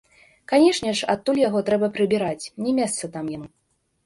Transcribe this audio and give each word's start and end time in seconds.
Канешне 0.53 0.93
ж, 0.99 1.09
адтуль 1.13 1.41
яго 1.49 1.61
трэба 1.67 1.91
прыбіраць, 1.99 2.49
не 2.65 2.75
месца 2.81 3.13
там 3.19 3.25
яму. 3.37 3.47